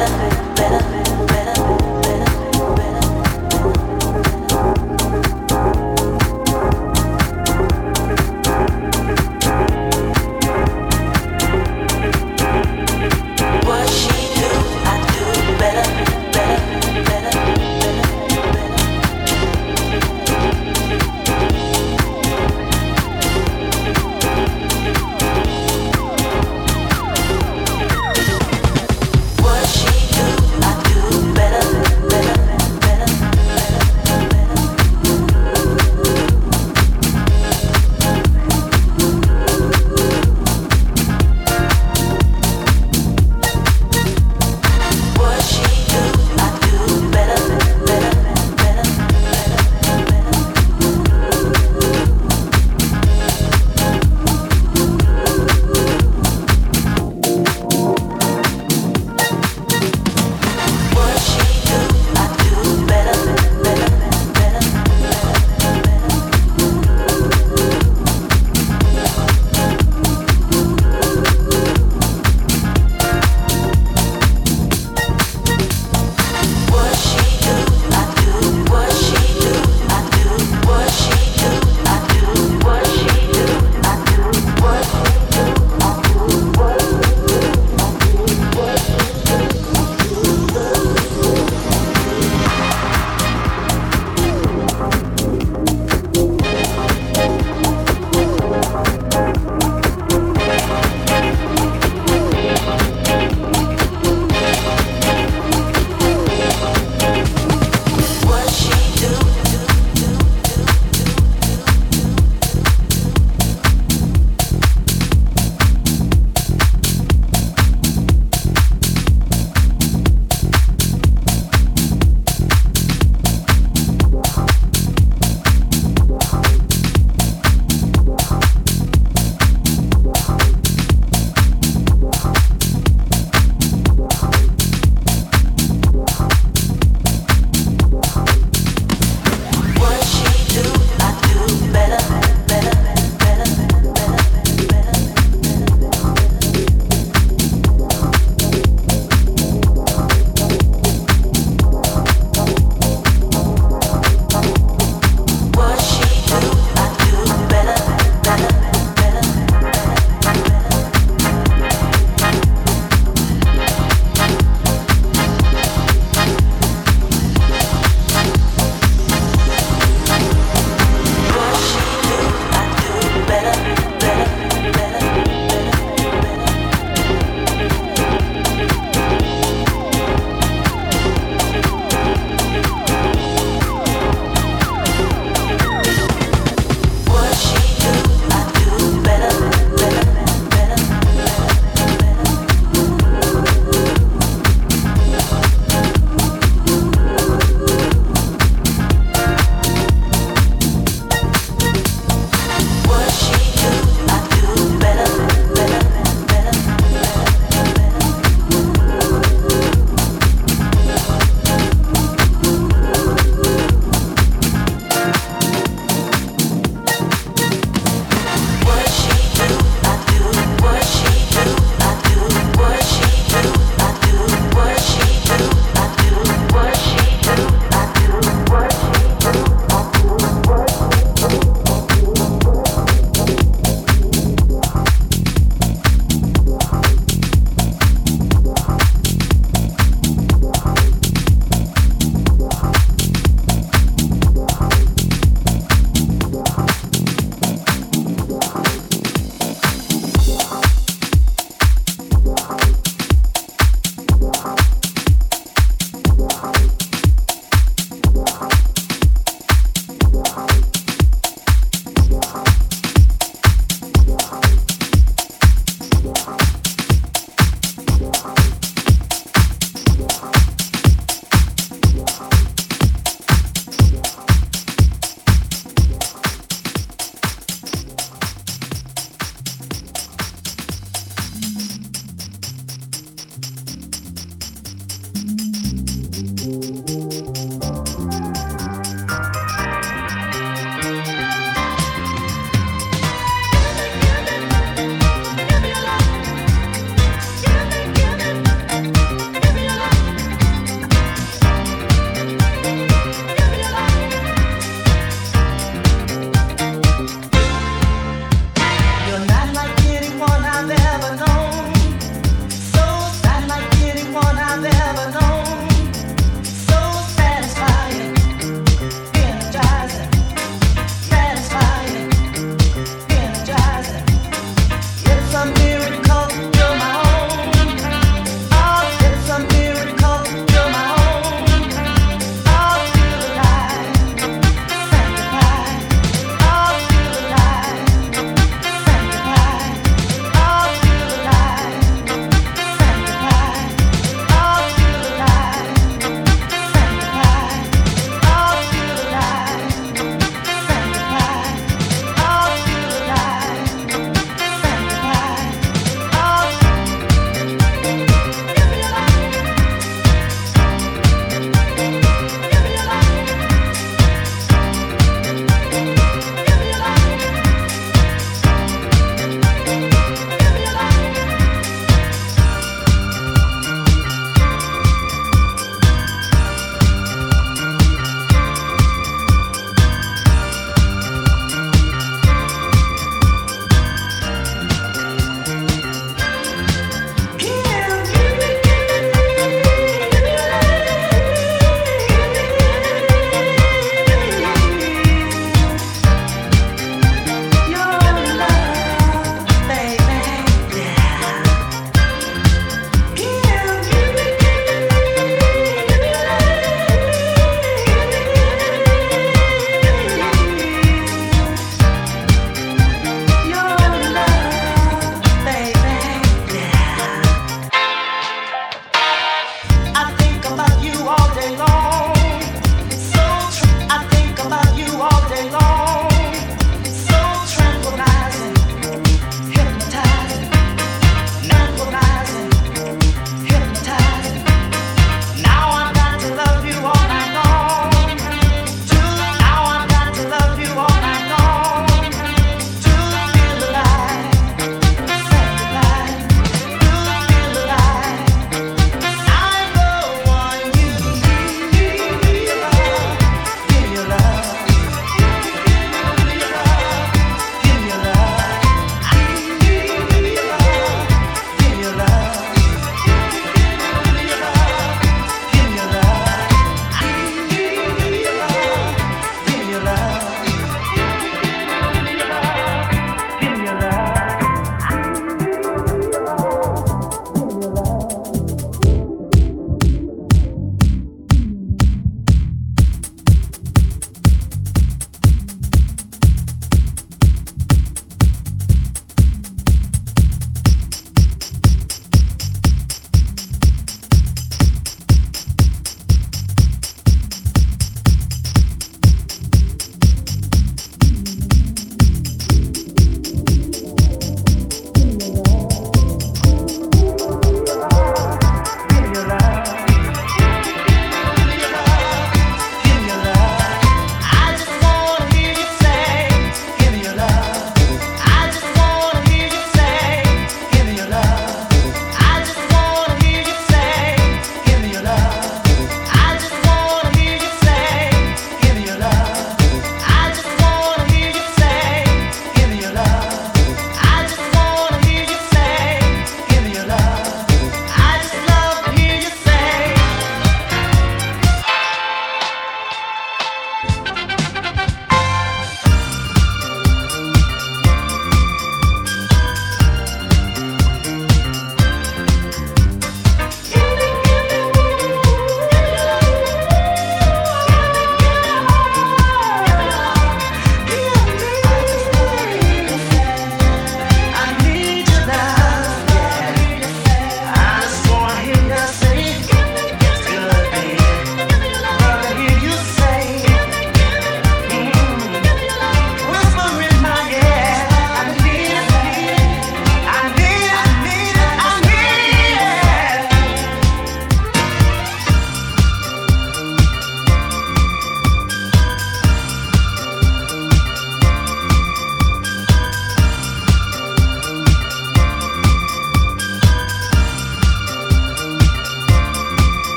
[0.00, 1.19] better, better, better.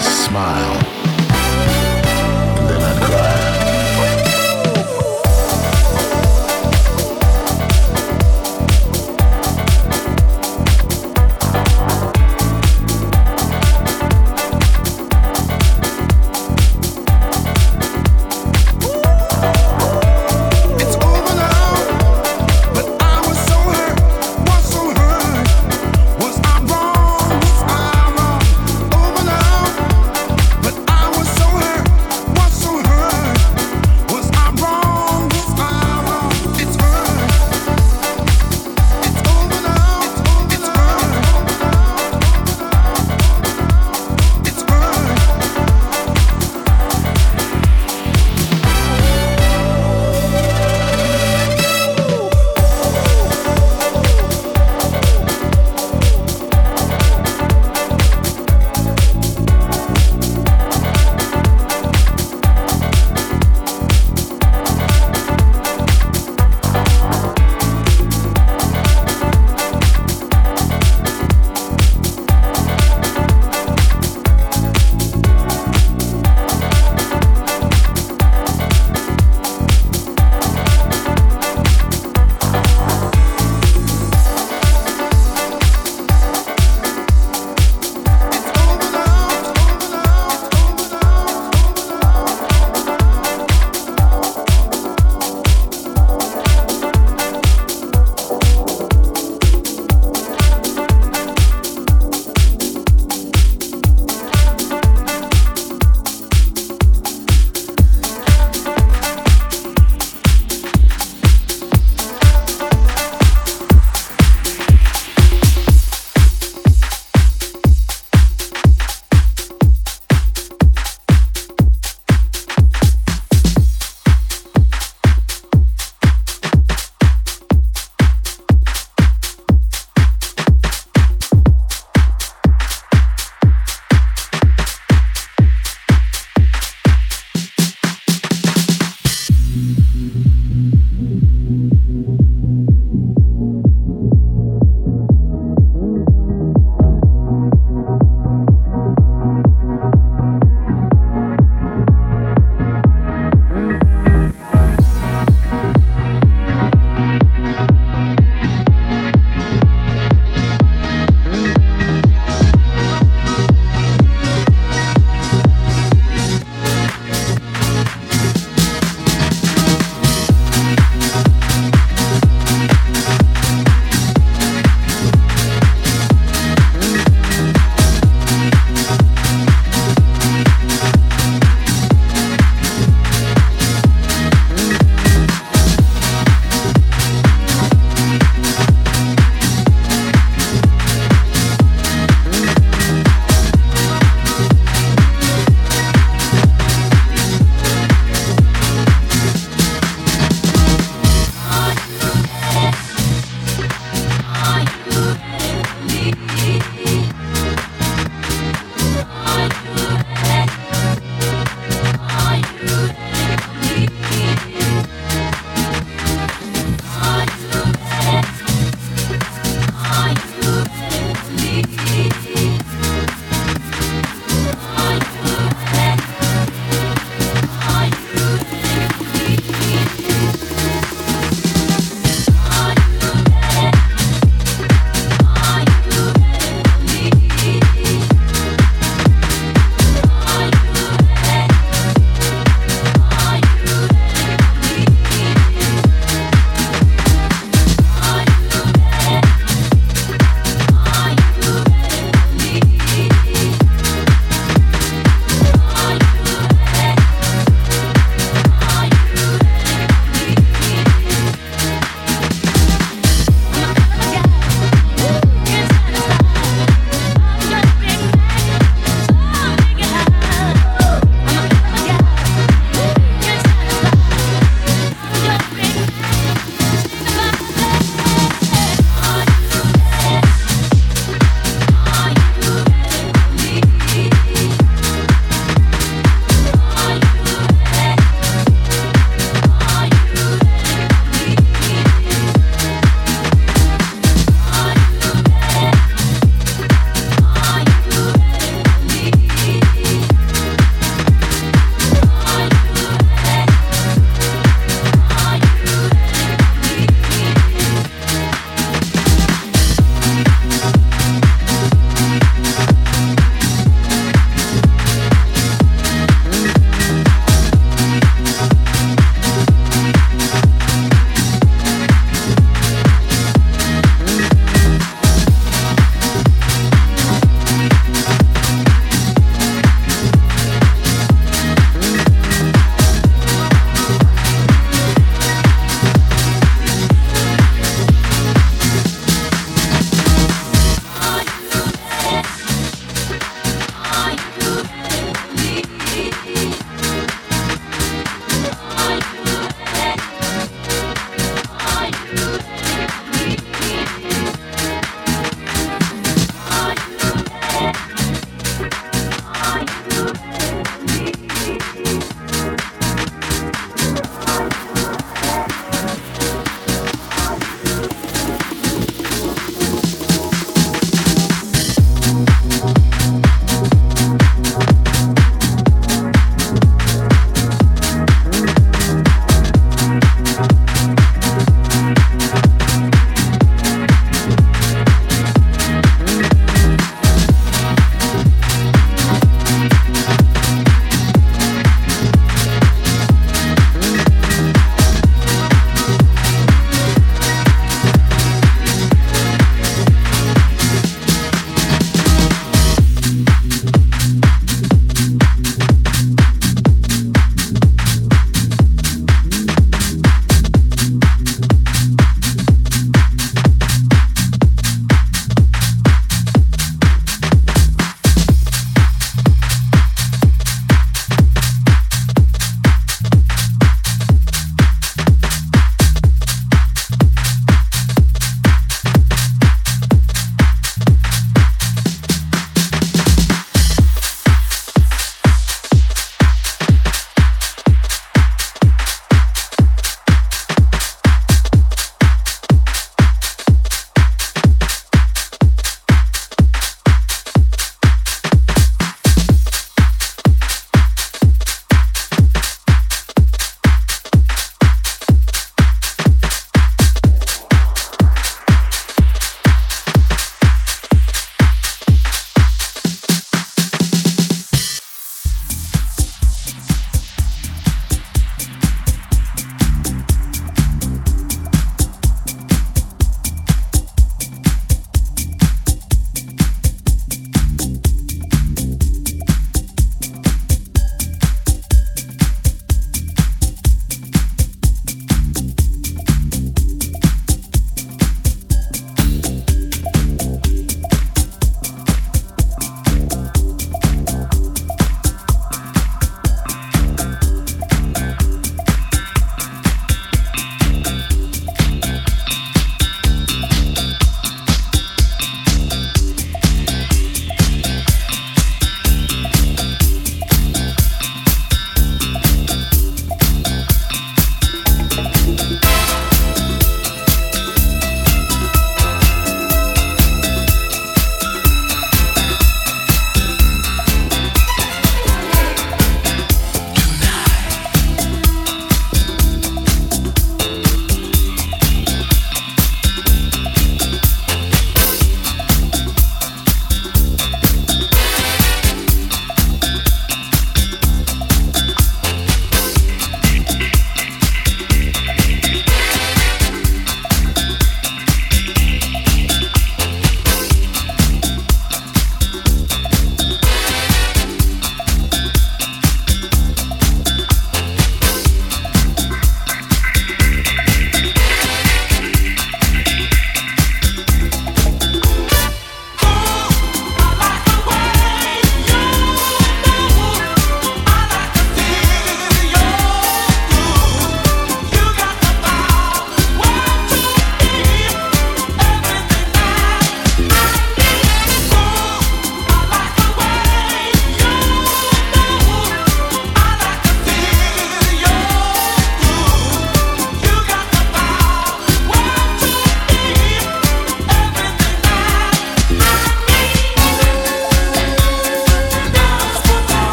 [0.00, 0.95] Smile,